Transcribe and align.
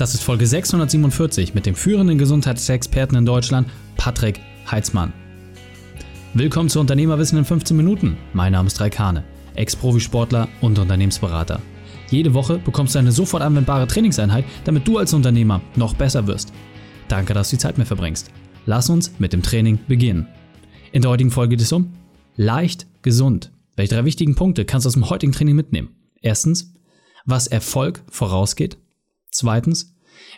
Das 0.00 0.14
ist 0.14 0.22
Folge 0.22 0.46
647 0.46 1.52
mit 1.52 1.66
dem 1.66 1.74
führenden 1.74 2.16
Gesundheitsexperten 2.16 3.18
in 3.18 3.26
Deutschland, 3.26 3.68
Patrick 3.98 4.40
Heitzmann. 4.70 5.12
Willkommen 6.32 6.70
zu 6.70 6.80
Unternehmerwissen 6.80 7.36
in 7.36 7.44
15 7.44 7.76
Minuten. 7.76 8.16
Mein 8.32 8.52
Name 8.52 8.68
ist 8.68 8.80
Raikane, 8.80 9.24
Ex-Profisportler 9.56 10.48
und 10.62 10.78
Unternehmensberater. 10.78 11.60
Jede 12.08 12.32
Woche 12.32 12.56
bekommst 12.56 12.94
du 12.94 12.98
eine 12.98 13.12
sofort 13.12 13.42
anwendbare 13.42 13.86
Trainingseinheit, 13.86 14.46
damit 14.64 14.88
du 14.88 14.96
als 14.96 15.12
Unternehmer 15.12 15.60
noch 15.76 15.92
besser 15.92 16.26
wirst. 16.26 16.50
Danke, 17.08 17.34
dass 17.34 17.50
du 17.50 17.56
die 17.56 17.60
Zeit 17.60 17.76
mit 17.76 17.86
verbringst. 17.86 18.30
Lass 18.64 18.88
uns 18.88 19.12
mit 19.18 19.34
dem 19.34 19.42
Training 19.42 19.80
beginnen. 19.86 20.28
In 20.92 21.02
der 21.02 21.10
heutigen 21.10 21.30
Folge 21.30 21.56
geht 21.56 21.64
es 21.66 21.72
um 21.72 21.92
leicht 22.36 22.86
gesund. 23.02 23.52
Welche 23.76 23.96
drei 23.96 24.06
wichtigen 24.06 24.34
Punkte 24.34 24.64
kannst 24.64 24.86
du 24.86 24.88
aus 24.88 24.94
dem 24.94 25.10
heutigen 25.10 25.32
Training 25.32 25.56
mitnehmen? 25.56 25.90
Erstens, 26.22 26.72
was 27.26 27.48
Erfolg 27.48 28.02
vorausgeht. 28.08 28.78
Zweitens, 29.30 29.94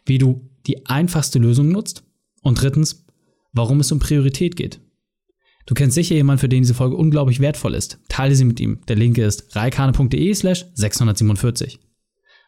wie 0.07 0.19
du 0.19 0.51
die 0.67 0.87
einfachste 0.87 1.39
Lösung 1.39 1.69
nutzt. 1.69 2.05
Und 2.43 2.61
drittens, 2.61 3.05
warum 3.53 3.81
es 3.81 3.93
um 3.93 3.99
Priorität 3.99 4.57
geht. 4.57 4.81
Du 5.67 5.75
kennst 5.75 5.95
sicher 5.95 6.17
jemanden, 6.17 6.41
für 6.41 6.49
den 6.49 6.63
diese 6.63 6.75
Folge 6.75 6.97
unglaublich 6.97 7.39
wertvoll 7.39 7.75
ist. 7.75 8.01
Teile 8.09 8.35
sie 8.35 8.45
mit 8.45 8.59
ihm. 8.59 8.81
Der 8.89 8.97
Link 8.97 9.17
ist 9.19 9.55
reikane.de 9.55 10.35
slash 10.35 10.67
647. 10.75 11.79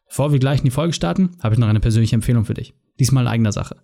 Bevor 0.08 0.32
wir 0.32 0.40
gleich 0.40 0.58
in 0.58 0.64
die 0.64 0.70
Folge 0.70 0.92
starten, 0.92 1.36
habe 1.40 1.54
ich 1.54 1.60
noch 1.60 1.68
eine 1.68 1.80
persönliche 1.80 2.16
Empfehlung 2.16 2.44
für 2.44 2.54
dich. 2.54 2.74
Diesmal 2.98 3.24
in 3.24 3.28
eigener 3.28 3.52
Sache. 3.52 3.76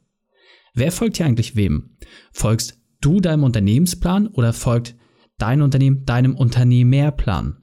Wer 0.74 0.92
folgt 0.92 1.16
hier 1.16 1.26
eigentlich 1.26 1.56
wem? 1.56 1.96
Folgst 2.32 2.80
du 3.00 3.20
deinem 3.20 3.44
Unternehmensplan 3.44 4.28
oder 4.28 4.52
folgt 4.52 4.96
dein 5.38 5.62
Unternehmen 5.62 6.04
deinem 6.04 6.36
Unternehmerplan? 6.36 7.59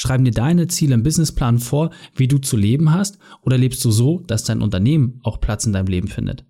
Schreiben 0.00 0.24
dir 0.24 0.30
deine 0.30 0.66
Ziele 0.66 0.94
im 0.94 1.02
Businessplan 1.02 1.58
vor, 1.58 1.90
wie 2.16 2.26
du 2.26 2.38
zu 2.38 2.56
leben 2.56 2.90
hast, 2.90 3.18
oder 3.42 3.58
lebst 3.58 3.84
du 3.84 3.90
so, 3.90 4.20
dass 4.20 4.44
dein 4.44 4.62
Unternehmen 4.62 5.20
auch 5.24 5.42
Platz 5.42 5.66
in 5.66 5.74
deinem 5.74 5.88
Leben 5.88 6.08
findet? 6.08 6.46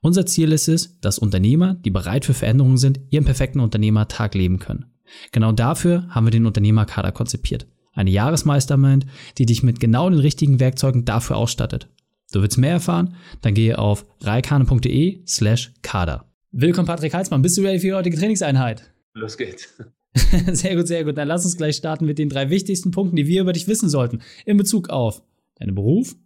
Unser 0.00 0.24
Ziel 0.24 0.50
ist 0.50 0.66
es, 0.66 0.98
dass 1.00 1.18
Unternehmer, 1.18 1.74
die 1.74 1.90
bereit 1.90 2.24
für 2.24 2.32
Veränderungen 2.32 2.78
sind, 2.78 2.98
ihren 3.10 3.26
perfekten 3.26 3.60
Unternehmertag 3.60 4.34
leben 4.34 4.60
können. 4.60 4.86
Genau 5.30 5.52
dafür 5.52 6.08
haben 6.08 6.24
wir 6.24 6.30
den 6.30 6.46
Unternehmerkader 6.46 7.12
konzipiert. 7.12 7.66
Eine 7.92 8.12
Jahresmeistermind, 8.12 9.04
die 9.36 9.44
dich 9.44 9.62
mit 9.62 9.78
genau 9.78 10.08
den 10.08 10.20
richtigen 10.20 10.58
Werkzeugen 10.58 11.04
dafür 11.04 11.36
ausstattet. 11.36 11.90
Du 12.32 12.40
willst 12.40 12.56
mehr 12.56 12.72
erfahren? 12.72 13.14
Dann 13.42 13.52
gehe 13.52 13.78
auf 13.78 14.06
reikane.de 14.22 15.20
slash 15.26 15.74
kader. 15.82 16.32
Willkommen 16.50 16.88
Patrick 16.88 17.12
Heitzmann. 17.12 17.42
Bist 17.42 17.58
du 17.58 17.60
ready 17.60 17.78
für 17.80 17.88
die 17.88 17.92
heutige 17.92 18.16
Trainingseinheit? 18.16 18.90
Los 19.12 19.36
geht's. 19.36 19.68
sehr 20.52 20.76
gut, 20.76 20.88
sehr 20.88 21.04
gut. 21.04 21.16
Dann 21.16 21.28
lass 21.28 21.44
uns 21.44 21.56
gleich 21.56 21.76
starten 21.76 22.04
mit 22.04 22.18
den 22.18 22.28
drei 22.28 22.50
wichtigsten 22.50 22.90
Punkten, 22.90 23.16
die 23.16 23.26
wir 23.26 23.42
über 23.42 23.52
dich 23.52 23.68
wissen 23.68 23.88
sollten. 23.88 24.20
In 24.44 24.56
Bezug 24.56 24.90
auf 24.90 25.22
deinen 25.56 25.74
Beruf, 25.74 26.16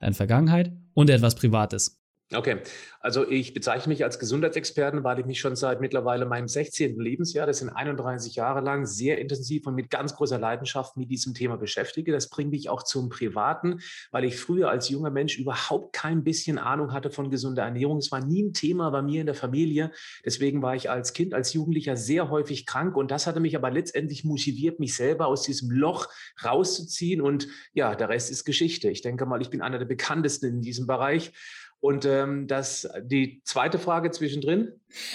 deine 0.00 0.14
Vergangenheit 0.14 0.72
und 0.94 1.10
etwas 1.10 1.34
Privates. 1.34 1.99
Okay, 2.32 2.60
also 3.00 3.28
ich 3.28 3.54
bezeichne 3.54 3.92
mich 3.92 4.04
als 4.04 4.20
Gesundheitsexperten, 4.20 5.02
weil 5.02 5.18
ich 5.18 5.26
mich 5.26 5.40
schon 5.40 5.56
seit 5.56 5.80
mittlerweile 5.80 6.26
meinem 6.26 6.46
16. 6.46 6.96
Lebensjahr, 7.00 7.44
das 7.44 7.58
sind 7.58 7.70
31 7.70 8.36
Jahre 8.36 8.60
lang, 8.60 8.86
sehr 8.86 9.18
intensiv 9.18 9.66
und 9.66 9.74
mit 9.74 9.90
ganz 9.90 10.14
großer 10.14 10.38
Leidenschaft 10.38 10.96
mit 10.96 11.10
diesem 11.10 11.34
Thema 11.34 11.56
beschäftige. 11.56 12.12
Das 12.12 12.28
bringt 12.30 12.52
mich 12.52 12.68
auch 12.68 12.84
zum 12.84 13.08
Privaten, 13.08 13.80
weil 14.12 14.24
ich 14.24 14.36
früher 14.38 14.70
als 14.70 14.88
junger 14.88 15.10
Mensch 15.10 15.38
überhaupt 15.38 15.92
kein 15.92 16.22
bisschen 16.22 16.58
Ahnung 16.58 16.92
hatte 16.92 17.10
von 17.10 17.32
gesunder 17.32 17.64
Ernährung. 17.64 17.98
Es 17.98 18.12
war 18.12 18.24
nie 18.24 18.44
ein 18.44 18.52
Thema 18.52 18.90
bei 18.90 19.02
mir 19.02 19.22
in 19.22 19.26
der 19.26 19.34
Familie. 19.34 19.90
Deswegen 20.24 20.62
war 20.62 20.76
ich 20.76 20.88
als 20.88 21.12
Kind, 21.12 21.34
als 21.34 21.52
Jugendlicher 21.52 21.96
sehr 21.96 22.30
häufig 22.30 22.64
krank 22.64 22.96
und 22.96 23.10
das 23.10 23.26
hatte 23.26 23.40
mich 23.40 23.56
aber 23.56 23.72
letztendlich 23.72 24.22
motiviert, 24.22 24.78
mich 24.78 24.94
selber 24.94 25.26
aus 25.26 25.42
diesem 25.42 25.72
Loch 25.72 26.06
rauszuziehen. 26.44 27.22
Und 27.22 27.48
ja, 27.72 27.96
der 27.96 28.08
Rest 28.08 28.30
ist 28.30 28.44
Geschichte. 28.44 28.88
Ich 28.88 29.02
denke 29.02 29.26
mal, 29.26 29.42
ich 29.42 29.50
bin 29.50 29.62
einer 29.62 29.78
der 29.78 29.86
bekanntesten 29.86 30.46
in 30.46 30.62
diesem 30.62 30.86
Bereich. 30.86 31.32
Und 31.80 32.04
ähm, 32.04 32.46
das, 32.46 32.88
die 33.02 33.40
zweite 33.44 33.78
Frage 33.78 34.10
zwischendrin. 34.10 34.72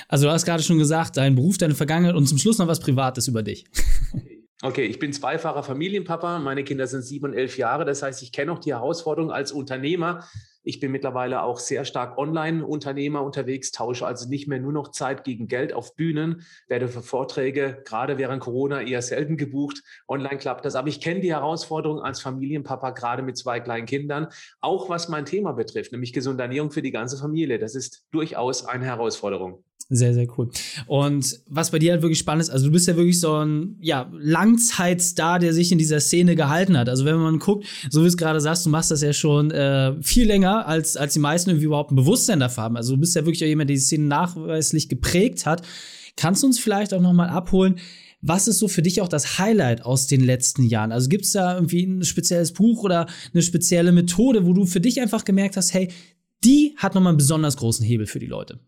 Also 0.08 0.25
du 0.25 0.31
hast 0.31 0.45
gerade 0.45 0.63
schon 0.63 0.80
gesagt, 0.80 1.17
dein 1.17 1.35
Beruf, 1.35 1.58
deine 1.58 1.75
Vergangenheit 1.75 2.16
und 2.16 2.27
zum 2.27 2.39
Schluss 2.39 2.58
noch 2.58 2.67
was 2.67 2.80
Privates 2.80 3.27
über 3.27 3.43
dich. 3.43 3.65
Okay, 4.61 4.86
ich 4.86 4.99
bin 4.99 5.11
zweifacher 5.11 5.61
Familienpapa. 5.64 6.39
Meine 6.39 6.64
Kinder 6.64 6.87
sind 6.87 7.04
sieben 7.04 7.25
und 7.25 7.33
elf 7.33 7.58
Jahre. 7.58 7.83
Das 7.86 8.02
heißt, 8.02 8.23
ich 8.23 8.31
kenne 8.31 8.52
auch 8.54 8.58
die 8.58 8.73
Herausforderung 8.73 9.30
als 9.30 9.52
Unternehmer, 9.52 10.27
ich 10.65 10.80
bin 10.80 10.92
mittlerweile 10.92 11.43
auch 11.43 11.59
sehr 11.59 11.86
stark 11.86 12.17
Online-Unternehmer 12.17 13.21
unterwegs, 13.21 13.71
tausche 13.71 14.05
also 14.05 14.27
nicht 14.27 14.48
mehr 14.48 14.59
nur 14.59 14.73
noch 14.73 14.89
Zeit 14.89 15.23
gegen 15.23 15.48
Geld 15.48 15.73
auf 15.73 15.95
Bühnen, 15.95 16.42
werde 16.67 16.87
für 16.87 17.02
Vorträge 17.02 17.81
gerade 17.86 18.17
während 18.17 18.42
Corona 18.42 18.81
eher 18.81 19.02
selten 19.02 19.37
gebucht. 19.37 19.83
Online 20.08 20.37
klappt 20.37 20.65
das. 20.65 20.75
Aber 20.75 20.87
ich 20.87 20.99
kenne 20.99 21.21
die 21.21 21.31
Herausforderung 21.31 22.02
als 22.02 22.20
Familienpapa, 22.20 22.92
gerade 22.92 23.21
mit 23.21 23.37
zwei 23.37 23.59
kleinen 23.59 23.86
Kindern, 23.86 24.27
auch 24.59 24.89
was 24.89 25.08
mein 25.08 25.25
Thema 25.25 25.54
betrifft, 25.54 25.92
nämlich 25.92 26.14
gesunde 26.14 26.43
Ernährung 26.43 26.71
für 26.71 26.81
die 26.81 26.92
ganze 26.92 27.17
Familie. 27.17 27.59
Das 27.59 27.75
ist 27.75 28.05
durchaus 28.11 28.65
eine 28.65 28.86
Herausforderung. 28.86 29.64
Sehr, 29.89 30.15
sehr 30.15 30.27
cool. 30.37 30.49
Und 30.87 31.42
was 31.48 31.70
bei 31.70 31.77
dir 31.77 31.92
halt 31.92 32.02
wirklich 32.02 32.17
spannend 32.17 32.42
ist, 32.42 32.49
also 32.49 32.65
du 32.65 32.71
bist 32.71 32.87
ja 32.87 32.95
wirklich 32.95 33.20
so 33.20 33.36
ein 33.36 33.77
ja, 33.80 34.11
Langzeitstar, 34.17 35.37
der 35.37 35.54
sich 35.54 35.71
in 35.71 35.77
dieser 35.77 35.99
Szene 35.99 36.36
gehalten 36.36 36.75
hat. 36.75 36.89
Also 36.89 37.05
wenn 37.05 37.17
man 37.17 37.37
guckt, 37.37 37.67
so 37.92 37.99
wie 37.99 38.05
du 38.05 38.08
es 38.08 38.17
gerade 38.17 38.42
sagst, 38.42 38.65
du 38.65 38.71
machst 38.71 38.89
das 38.89 39.04
ja 39.04 39.14
schon 39.14 39.52
äh, 39.52 39.93
viel 40.02 40.25
länger, 40.25 40.55
als, 40.64 40.98
als 40.98 41.14
die 41.14 41.20
meisten 41.20 41.49
irgendwie 41.49 41.66
überhaupt 41.66 41.92
ein 41.92 41.95
Bewusstsein 41.95 42.39
dafür 42.39 42.64
haben. 42.64 42.77
Also 42.77 42.93
du 42.93 42.99
bist 42.99 43.16
ja 43.16 43.26
wirklich 43.26 43.43
auch 43.43 43.48
jemand, 43.48 43.70
der 43.70 43.76
die 43.76 43.82
Szene 43.82 44.05
nachweislich 44.05 44.89
geprägt 44.89 45.45
hat. 45.45 45.61
Kannst 46.16 46.43
du 46.43 46.48
uns 46.48 46.60
vielleicht 46.60 46.93
auch 46.93 47.02
noch 47.02 47.14
mal 47.14 47.30
abholen, 47.30 47.80
was 48.21 48.48
ist 48.48 48.60
so 48.60 48.67
für 48.67 48.82
dich 48.82 49.02
auch 49.02 49.08
das 49.08 49.38
Highlight 49.38 49.86
aus 49.86 50.08
den 50.08 50.21
letzten 50.21 50.64
Jahren? 50.64 50.92
Also 50.92 51.10
gibt 51.10 51.26
es 51.26 51.33
da 51.33 51.55
irgendwie 51.55 51.83
ein 51.83 52.04
spezielles 52.04 52.54
Buch 52.54 52.83
oder 52.83 53.08
eine 53.33 53.43
spezielle 53.43 53.92
Methode, 53.92 54.48
wo 54.48 54.54
du 54.54 54.66
für 54.66 54.82
dich 54.82 54.99
einfach 54.99 55.26
gemerkt 55.26 55.58
hast, 55.58 55.73
hey, 55.73 55.92
die 56.43 56.73
hat 56.77 56.95
nochmal 56.95 57.11
einen 57.11 57.17
besonders 57.17 57.58
großen 57.58 57.86
Hebel 57.86 58.08
für 58.08 58.20
die 58.20 58.26
Leute? 58.26 58.60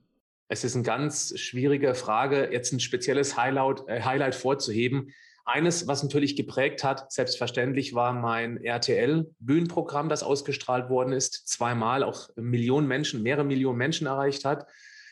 Es 0.49 0.63
ist 0.63 0.75
eine 0.75 0.83
ganz 0.83 1.37
schwierige 1.37 1.95
Frage, 1.95 2.49
jetzt 2.51 2.71
ein 2.71 2.79
spezielles 2.79 3.35
Highlight, 3.35 3.83
äh, 3.87 4.01
Highlight 4.01 4.35
vorzuheben. 4.35 5.11
Eines, 5.47 5.87
was 5.87 6.03
natürlich 6.03 6.35
geprägt 6.35 6.83
hat, 6.83 7.09
selbstverständlich, 7.09 7.95
war 7.95 8.11
mein 8.11 8.61
RTL-Bühnenprogramm, 8.61 10.09
das 10.09 10.21
ausgestrahlt 10.21 10.89
worden 10.89 11.13
ist, 11.13 11.47
zweimal 11.47 12.03
auch 12.03 12.27
Millionen 12.35 12.85
Menschen, 12.85 13.23
mehrere 13.23 13.45
Millionen 13.45 13.77
Menschen 13.77 14.07
erreicht 14.07 14.43
hat. 14.43 14.67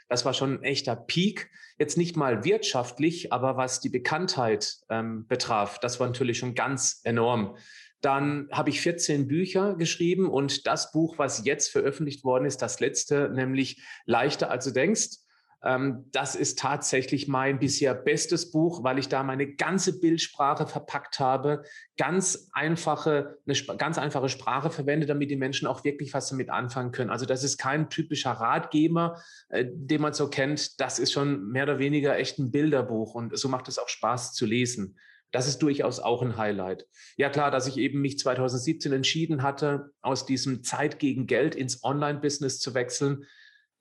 Das 0.10 0.26
war 0.26 0.34
schon 0.34 0.56
ein 0.56 0.64
echter 0.64 0.98
Peak. 0.98 1.50
Jetzt 1.80 1.98
nicht 1.98 2.18
mal 2.18 2.44
wirtschaftlich, 2.44 3.32
aber 3.32 3.56
was 3.56 3.80
die 3.80 3.88
Bekanntheit 3.88 4.76
ähm, 4.90 5.26
betraf, 5.26 5.80
das 5.80 6.02
war 6.02 6.08
natürlich 6.08 6.38
schon 6.38 6.54
ganz 6.54 7.00
enorm. 7.06 7.56
Dann 8.02 8.50
habe 8.52 8.72
ich 8.72 8.82
14 8.82 9.30
Bücher 9.30 9.76
geschrieben 9.76 10.30
und 10.30 10.68
das 10.68 10.92
Buch, 10.92 11.18
was 11.18 11.46
jetzt 11.46 11.72
veröffentlicht 11.72 12.26
worden 12.26 12.44
ist, 12.44 12.62
das 12.62 12.82
letzte, 12.82 13.30
nämlich 13.30 13.82
Leichter 14.06 14.52
als 14.52 14.66
du 14.66 14.72
denkst, 14.72 15.20
das 15.62 16.36
ist 16.36 16.60
tatsächlich 16.60 17.28
mein 17.28 17.60
bisher 17.60 17.96
bestes 17.96 18.52
Buch, 18.52 18.84
weil 18.84 19.00
ich 19.00 19.10
da 19.10 19.24
meine 19.24 19.56
ganze 19.56 20.00
Bildsprache 20.00 20.68
verpackt 20.68 21.20
habe, 21.20 21.64
ganz 21.98 22.50
einfache, 22.54 23.40
eine 23.48 23.78
ganz 23.78 23.98
einfache 23.98 24.30
Sprache 24.30 24.70
verwende, 24.70 25.08
damit 25.08 25.32
die 25.32 25.36
Menschen 25.36 25.68
auch 25.68 25.84
wirklich 25.84 26.14
was 26.14 26.30
damit 26.30 26.50
anfangen 26.50 26.92
können. 26.92 27.10
Also 27.10 27.26
das 27.26 27.44
ist 27.44 27.58
kein 27.58 27.90
typischer 27.90 28.32
Ratgeber, 28.32 29.22
äh, 29.50 29.66
den 29.68 30.02
man 30.02 30.14
so 30.14 30.30
kennt. 30.30 30.80
Das 30.80 31.00
ist 31.00 31.12
schon 31.12 31.50
mehr 31.50 31.64
oder 31.64 31.80
weniger 31.80 32.18
echt 32.18 32.38
ein 32.38 32.52
Bilderbuch 32.52 33.16
und 33.16 33.38
so 33.38 33.50
macht 33.50 33.68
es 33.68 33.80
auch 33.80 33.90
Spaß 33.90 34.34
zu 34.34 34.46
lesen. 34.46 34.98
Das 35.32 35.48
ist 35.48 35.60
durchaus 35.64 36.00
auch 36.00 36.22
ein 36.22 36.38
Highlight. 36.38 36.88
Ja 37.18 37.30
klar, 37.30 37.52
dass 37.52 37.68
ich 37.68 37.78
eben 37.78 38.02
mich 38.02 38.20
2017 38.20 38.94
entschieden 38.94 39.42
hatte, 39.44 39.92
aus 40.02 40.26
diesem 40.26 40.64
Zeit 40.64 41.00
gegen 41.00 41.28
Geld 41.28 41.56
ins 41.56 41.84
Online-Business 41.84 42.60
zu 42.60 42.74
wechseln 42.74 43.26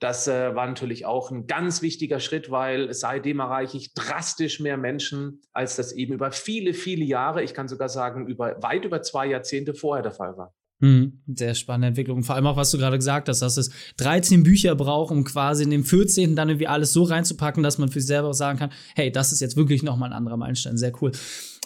das 0.00 0.28
äh, 0.28 0.54
war 0.54 0.66
natürlich 0.66 1.06
auch 1.06 1.30
ein 1.30 1.46
ganz 1.46 1.80
wichtiger 1.80 2.20
Schritt, 2.20 2.50
weil 2.50 2.92
seitdem 2.92 3.40
erreiche 3.40 3.76
ich 3.76 3.94
drastisch 3.94 4.60
mehr 4.60 4.76
Menschen, 4.76 5.40
als 5.52 5.76
das 5.76 5.92
eben 5.92 6.14
über 6.14 6.32
viele, 6.32 6.74
viele 6.74 7.04
Jahre, 7.04 7.42
ich 7.42 7.54
kann 7.54 7.68
sogar 7.68 7.88
sagen, 7.88 8.26
über 8.26 8.56
weit 8.62 8.84
über 8.84 9.02
zwei 9.02 9.26
Jahrzehnte 9.26 9.74
vorher 9.74 10.02
der 10.02 10.12
Fall 10.12 10.36
war. 10.36 10.52
Mhm, 10.80 11.22
sehr 11.34 11.54
spannende 11.54 11.88
Entwicklung. 11.88 12.22
Vor 12.24 12.34
allem 12.34 12.46
auch, 12.46 12.56
was 12.56 12.70
du 12.70 12.78
gerade 12.78 12.98
gesagt 12.98 13.28
hast, 13.28 13.40
dass 13.40 13.56
es 13.56 13.70
13 13.96 14.42
Bücher 14.42 14.74
braucht, 14.74 15.12
um 15.12 15.24
quasi 15.24 15.62
in 15.62 15.70
dem 15.70 15.84
14. 15.84 16.34
dann 16.34 16.48
irgendwie 16.48 16.66
alles 16.66 16.92
so 16.92 17.04
reinzupacken, 17.04 17.62
dass 17.62 17.78
man 17.78 17.88
für 17.88 18.00
sich 18.00 18.08
selber 18.08 18.34
sagen 18.34 18.58
kann, 18.58 18.72
hey, 18.94 19.10
das 19.10 19.32
ist 19.32 19.40
jetzt 19.40 19.56
wirklich 19.56 19.82
nochmal 19.82 20.10
ein 20.10 20.16
anderer 20.16 20.36
Meilenstein. 20.36 20.76
Sehr 20.76 20.92
cool. 21.00 21.12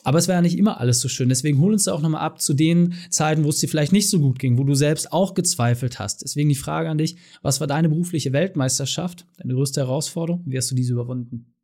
Aber 0.04 0.18
es 0.18 0.28
war 0.28 0.36
ja 0.36 0.42
nicht 0.42 0.56
immer 0.56 0.80
alles 0.80 1.00
so 1.00 1.08
schön. 1.08 1.28
Deswegen 1.28 1.58
hol 1.60 1.72
uns 1.72 1.84
da 1.84 1.92
auch 1.92 2.00
nochmal 2.00 2.22
ab 2.22 2.40
zu 2.40 2.54
den 2.54 2.94
Zeiten, 3.10 3.44
wo 3.44 3.48
es 3.48 3.58
dir 3.58 3.68
vielleicht 3.68 3.92
nicht 3.92 4.08
so 4.08 4.20
gut 4.20 4.38
ging, 4.38 4.58
wo 4.58 4.64
du 4.64 4.74
selbst 4.74 5.12
auch 5.12 5.34
gezweifelt 5.34 5.98
hast. 5.98 6.22
Deswegen 6.22 6.48
die 6.48 6.54
Frage 6.54 6.88
an 6.88 6.98
dich, 6.98 7.16
was 7.42 7.60
war 7.60 7.66
deine 7.66 7.88
berufliche 7.88 8.32
Weltmeisterschaft, 8.32 9.26
deine 9.38 9.54
größte 9.54 9.80
Herausforderung? 9.80 10.42
Wie 10.46 10.56
hast 10.56 10.70
du 10.70 10.74
diese 10.74 10.92
überwunden? 10.92 11.54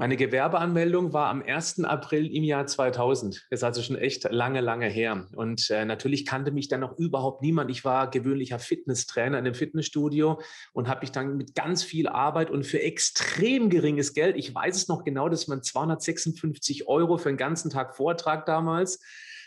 Meine 0.00 0.16
Gewerbeanmeldung 0.16 1.12
war 1.12 1.28
am 1.28 1.42
1. 1.42 1.84
April 1.84 2.34
im 2.34 2.42
Jahr 2.42 2.66
2000. 2.66 3.48
Das 3.50 3.60
ist 3.60 3.64
also 3.64 3.82
schon 3.82 3.96
echt 3.96 4.24
lange, 4.30 4.62
lange 4.62 4.86
her. 4.86 5.26
Und 5.34 5.68
äh, 5.68 5.84
natürlich 5.84 6.24
kannte 6.24 6.52
mich 6.52 6.68
dann 6.68 6.80
noch 6.80 6.96
überhaupt 6.96 7.42
niemand. 7.42 7.70
Ich 7.70 7.84
war 7.84 8.10
gewöhnlicher 8.10 8.58
Fitnesstrainer 8.58 9.38
in 9.38 9.44
einem 9.44 9.54
Fitnessstudio 9.54 10.40
und 10.72 10.88
habe 10.88 11.02
mich 11.02 11.12
dann 11.12 11.36
mit 11.36 11.54
ganz 11.54 11.82
viel 11.82 12.08
Arbeit 12.08 12.50
und 12.50 12.64
für 12.64 12.80
extrem 12.80 13.68
geringes 13.68 14.14
Geld, 14.14 14.36
ich 14.36 14.54
weiß 14.54 14.74
es 14.74 14.88
noch 14.88 15.04
genau, 15.04 15.28
dass 15.28 15.48
man 15.48 15.62
256 15.62 16.88
Euro 16.88 17.18
für 17.18 17.28
einen 17.28 17.36
ganzen 17.36 17.70
Tag 17.70 17.94
Vortrag 17.94 18.46
damals, 18.46 19.02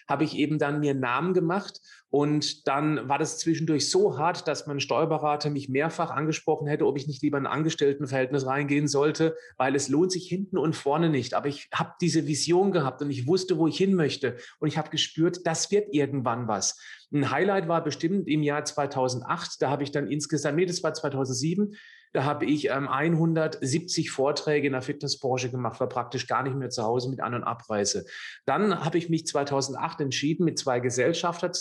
habe 0.07 0.23
ich 0.23 0.35
eben 0.35 0.59
dann 0.59 0.81
mir 0.81 0.93
Namen 0.93 1.33
gemacht 1.33 1.81
Und 2.13 2.67
dann 2.67 3.09
war 3.09 3.17
das 3.17 3.39
zwischendurch 3.39 3.89
so 3.89 4.19
hart, 4.19 4.47
dass 4.47 4.67
mein 4.67 4.79
Steuerberater 4.79 5.49
mich 5.49 5.67
mehrfach 5.67 6.11
angesprochen 6.11 6.67
hätte, 6.67 6.85
ob 6.85 6.95
ich 6.95 7.07
nicht 7.07 7.23
lieber 7.23 7.39
in 7.39 7.47
ein 7.47 7.51
Angestelltenverhältnis 7.51 8.45
reingehen 8.45 8.87
sollte, 8.87 9.35
weil 9.57 9.75
es 9.75 9.89
lohnt 9.89 10.11
sich 10.11 10.27
hinten 10.27 10.59
und 10.59 10.75
vorne 10.75 11.09
nicht. 11.09 11.33
Aber 11.33 11.47
ich 11.47 11.69
habe 11.73 11.93
diese 12.01 12.27
Vision 12.27 12.71
gehabt 12.71 13.01
und 13.01 13.09
ich 13.09 13.25
wusste, 13.25 13.57
wo 13.57 13.67
ich 13.67 13.77
hin 13.77 13.95
möchte. 13.95 14.37
Und 14.59 14.67
ich 14.67 14.77
habe 14.77 14.91
gespürt, 14.91 15.47
das 15.47 15.71
wird 15.71 15.91
irgendwann 15.91 16.47
was. 16.47 16.79
Ein 17.11 17.31
Highlight 17.31 17.67
war 17.67 17.83
bestimmt 17.83 18.27
im 18.27 18.43
Jahr 18.43 18.63
2008. 18.63 19.59
Da 19.59 19.71
habe 19.71 19.81
ich 19.81 19.89
dann 19.89 20.05
insgesamt, 20.05 20.57
nee, 20.57 20.67
das 20.67 20.83
war 20.83 20.93
2007, 20.93 21.75
da 22.13 22.25
habe 22.25 22.45
ich 22.45 22.69
ähm, 22.69 22.87
170 22.87 24.11
Vorträge 24.11 24.67
in 24.67 24.73
der 24.73 24.83
Fitnessbranche 24.83 25.49
gemacht, 25.49 25.79
war 25.79 25.89
praktisch 25.89 26.27
gar 26.27 26.43
nicht 26.43 26.55
mehr 26.55 26.69
zu 26.69 26.83
Hause 26.83 27.09
mit 27.09 27.19
An- 27.19 27.33
und 27.33 27.43
Abreise. 27.43 28.05
Dann 28.45 28.85
habe 28.85 28.99
ich 28.99 29.09
mich 29.09 29.25
2008 29.25 30.01
entschieden, 30.01 30.45
mit 30.45 30.59
zwei 30.59 30.79
Gesellschafter 30.79 31.51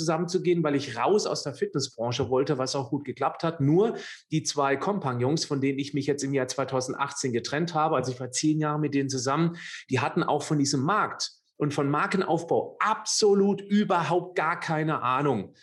zusammenzugehen, 0.43 0.63
weil 0.63 0.75
ich 0.75 0.97
raus 0.97 1.27
aus 1.27 1.43
der 1.43 1.55
Fitnessbranche 1.55 2.29
wollte, 2.29 2.59
was 2.59 2.75
auch 2.75 2.91
gut 2.91 3.05
geklappt 3.05 3.45
hat. 3.45 3.61
Nur 3.61 3.97
die 4.31 4.43
zwei 4.43 4.77
Kompagnons, 4.77 5.45
von 5.45 5.61
denen 5.61 5.79
ich 5.79 5.95
mich 5.95 6.07
jetzt 6.07 6.25
im 6.25 6.35
Jahr 6.35 6.49
2018 6.49 7.33
getrennt 7.33 7.75
habe, 7.75 7.97
also 7.97 8.13
ich 8.13 8.21
war 8.21 8.31
zehn 8.31 8.59
Jahre 8.59 8.79
mit 8.79 8.95
denen 8.95 9.09
zusammen, 9.09 9.57
die 9.91 10.01
hatten 10.01 10.23
auch 10.23 10.43
von 10.43 10.59
diesem 10.59 10.83
Markt 10.83 11.31
und 11.57 11.73
von 11.73 11.89
Markenaufbau 11.91 12.77
absolut 12.81 13.61
überhaupt 13.61 14.37
gar 14.37 14.59
keine 14.59 15.03
Ahnung. 15.03 15.55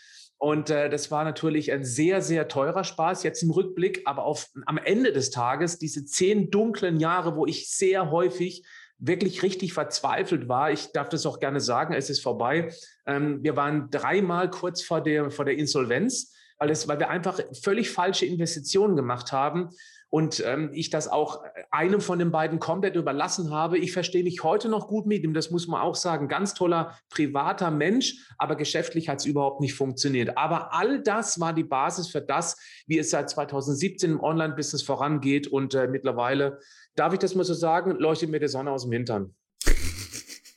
Und 0.42 0.70
äh, 0.70 0.90
das 0.90 1.12
war 1.12 1.26
natürlich 1.26 1.74
ein 1.74 1.84
sehr, 1.84 2.22
sehr 2.22 2.48
teurer 2.48 2.86
Spaß, 2.86 3.24
jetzt 3.24 3.44
im 3.44 3.52
Rückblick, 3.52 4.04
aber 4.06 4.24
auf, 4.24 4.48
am 4.66 4.78
Ende 4.78 5.12
des 5.12 5.32
Tages, 5.32 5.80
diese 5.80 6.06
zehn 6.06 6.50
dunklen 6.50 6.98
Jahre, 6.98 7.36
wo 7.36 7.46
ich 7.46 7.70
sehr 7.70 8.10
häufig 8.10 8.64
wirklich 9.00 9.42
richtig 9.44 9.74
verzweifelt 9.74 10.48
war. 10.48 10.72
Ich 10.72 10.92
darf 10.92 11.10
das 11.10 11.26
auch 11.26 11.40
gerne 11.40 11.62
sagen, 11.62 11.94
es 11.94 12.10
ist 12.10 12.22
vorbei. 12.22 12.72
Ähm, 13.06 13.42
wir 13.42 13.56
waren 13.56 13.90
dreimal 13.90 14.50
kurz 14.50 14.82
vor 14.82 15.02
der, 15.02 15.32
vor 15.32 15.46
der 15.46 15.58
Insolvenz, 15.58 16.34
weil, 16.58 16.70
es, 16.70 16.88
weil 16.88 17.00
wir 17.00 17.10
einfach 17.10 17.40
völlig 17.64 17.90
falsche 17.90 18.26
Investitionen 18.26 18.96
gemacht 18.96 19.32
haben 19.32 19.70
und 20.10 20.44
ähm, 20.46 20.72
ich 20.74 20.90
das 20.90 21.08
auch 21.08 21.44
einem 21.72 22.02
von 22.02 22.20
den 22.20 22.32
beiden 22.32 22.60
komplett 22.60 22.96
überlassen 22.96 23.52
habe. 23.52 23.78
Ich 23.78 23.92
verstehe 23.92 24.24
mich 24.24 24.44
heute 24.44 24.68
noch 24.68 24.88
gut 24.88 25.06
mit 25.06 25.24
ihm, 25.24 25.34
das 25.34 25.52
muss 25.52 25.68
man 25.68 25.82
auch 25.82 25.96
sagen. 25.96 26.28
Ganz 26.28 26.54
toller 26.54 26.98
privater 27.10 27.70
Mensch, 27.70 28.28
aber 28.38 28.56
geschäftlich 28.56 29.08
hat 29.08 29.20
es 29.20 29.26
überhaupt 29.26 29.62
nicht 29.62 29.76
funktioniert. 29.76 30.38
Aber 30.38 30.74
all 30.74 31.02
das 31.02 31.40
war 31.40 31.54
die 31.54 31.64
Basis 31.64 32.08
für 32.08 32.22
das, 32.22 32.58
wie 32.88 32.98
es 32.98 33.12
seit 33.12 33.30
2017 33.30 34.12
im 34.12 34.20
Online-Business 34.20 34.82
vorangeht 34.82 35.48
und 35.48 35.76
äh, 35.76 35.88
mittlerweile, 35.88 36.60
darf 36.96 37.14
ich 37.14 37.20
das 37.20 37.36
mal 37.36 37.44
so 37.44 37.54
sagen, 37.54 37.92
leuchtet 37.92 38.30
mir 38.30 38.40
die 38.40 38.48
Sonne 38.48 38.72
aus 38.72 38.84
dem 38.84 38.92
Hintern. 38.92 39.36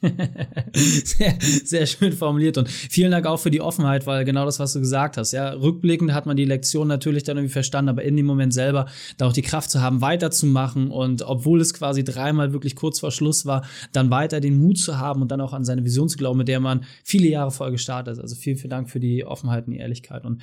sehr, 0.72 1.38
sehr 1.40 1.86
schön 1.86 2.12
formuliert 2.12 2.58
und 2.58 2.68
vielen 2.68 3.12
Dank 3.12 3.26
auch 3.26 3.38
für 3.38 3.50
die 3.50 3.60
Offenheit, 3.60 4.06
weil 4.06 4.24
genau 4.24 4.44
das, 4.44 4.58
was 4.58 4.72
du 4.72 4.80
gesagt 4.80 5.16
hast. 5.16 5.32
Ja, 5.32 5.50
rückblickend 5.50 6.12
hat 6.12 6.26
man 6.26 6.36
die 6.36 6.44
Lektion 6.44 6.88
natürlich 6.88 7.22
dann 7.22 7.36
irgendwie 7.36 7.52
verstanden, 7.52 7.90
aber 7.90 8.02
in 8.02 8.16
dem 8.16 8.26
Moment 8.26 8.52
selber 8.52 8.86
da 9.16 9.26
auch 9.26 9.32
die 9.32 9.42
Kraft 9.42 9.70
zu 9.70 9.80
haben, 9.80 10.00
weiterzumachen 10.00 10.90
und 10.90 11.22
obwohl 11.22 11.60
es 11.60 11.74
quasi 11.74 12.04
dreimal 12.04 12.52
wirklich 12.52 12.74
kurz 12.74 13.00
vor 13.00 13.12
Schluss 13.12 13.46
war, 13.46 13.64
dann 13.92 14.10
weiter 14.10 14.40
den 14.40 14.58
Mut 14.58 14.78
zu 14.78 14.98
haben 14.98 15.22
und 15.22 15.30
dann 15.30 15.40
auch 15.40 15.52
an 15.52 15.64
seine 15.64 15.84
Vision 15.84 16.08
zu 16.08 16.16
glauben, 16.16 16.38
mit 16.38 16.48
der 16.48 16.60
man 16.60 16.84
viele 17.04 17.28
Jahre 17.28 17.50
vorher 17.50 17.72
gestartet 17.72 18.14
ist. 18.14 18.20
Also 18.20 18.34
vielen, 18.34 18.56
vielen 18.56 18.70
Dank 18.70 18.90
für 18.90 19.00
die 19.00 19.24
Offenheit 19.24 19.66
und 19.66 19.72
die 19.72 19.78
Ehrlichkeit 19.78 20.24
und 20.24 20.42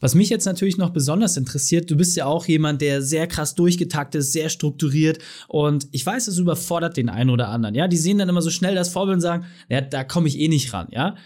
was 0.00 0.14
mich 0.14 0.30
jetzt 0.30 0.46
natürlich 0.46 0.78
noch 0.78 0.90
besonders 0.90 1.36
interessiert, 1.36 1.90
du 1.90 1.96
bist 1.96 2.16
ja 2.16 2.26
auch 2.26 2.46
jemand, 2.46 2.80
der 2.80 3.02
sehr 3.02 3.26
krass 3.26 3.54
durchgetaktet 3.54 4.20
ist, 4.20 4.32
sehr 4.32 4.48
strukturiert 4.48 5.18
und 5.46 5.86
ich 5.92 6.04
weiß, 6.04 6.26
es 6.26 6.38
überfordert 6.38 6.96
den 6.96 7.08
einen 7.08 7.30
oder 7.30 7.48
anderen. 7.48 7.74
Ja, 7.74 7.86
die 7.86 7.98
sehen 7.98 8.18
dann 8.18 8.28
immer 8.28 8.42
so 8.42 8.50
schnell 8.50 8.74
das 8.74 8.88
Vorbild 8.88 9.16
und 9.16 9.20
sagen, 9.20 9.44
ja, 9.68 9.80
da 9.80 10.02
komme 10.02 10.28
ich 10.28 10.38
eh 10.38 10.48
nicht 10.48 10.72
ran, 10.72 10.88
ja. 10.90 11.16